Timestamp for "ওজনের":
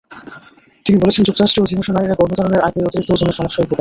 3.11-3.37